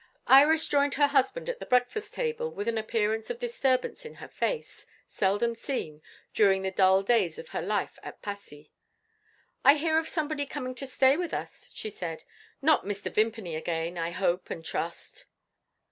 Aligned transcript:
Iris 0.25 0.67
joined 0.67 0.95
her 0.95 1.05
husband 1.05 1.47
at 1.47 1.59
the 1.59 1.65
breakfast 1.67 2.15
table 2.15 2.49
with 2.49 2.67
an 2.67 2.79
appearance 2.79 3.29
of 3.29 3.37
disturbance 3.37 4.03
in 4.03 4.15
her 4.15 4.27
face, 4.27 4.87
seldom 5.07 5.53
seen, 5.53 6.01
during 6.33 6.63
the 6.63 6.71
dull 6.71 7.03
days 7.03 7.37
of 7.37 7.49
her 7.49 7.61
life 7.61 7.99
at 8.01 8.19
Passy. 8.23 8.71
"I 9.63 9.75
hear 9.75 9.99
of 9.99 10.09
somebody 10.09 10.47
coming 10.47 10.73
to 10.73 10.87
stay 10.87 11.17
with 11.17 11.35
us," 11.35 11.69
she 11.71 11.91
said. 11.91 12.23
"Not 12.63 12.83
Mr. 12.83 13.13
Vimpany 13.13 13.55
again, 13.55 13.95
I 13.95 14.09
hope 14.09 14.49
and 14.49 14.65
trust?" 14.65 15.27